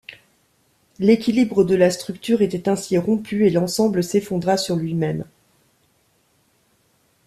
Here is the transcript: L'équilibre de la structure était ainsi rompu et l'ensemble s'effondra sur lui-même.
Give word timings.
L'équilibre 0.97 1.63
de 1.63 1.75
la 1.75 1.91
structure 1.91 2.41
était 2.41 2.67
ainsi 2.67 2.97
rompu 2.97 3.45
et 3.45 3.51
l'ensemble 3.51 4.03
s'effondra 4.03 4.57
sur 4.57 4.75
lui-même. 4.75 5.25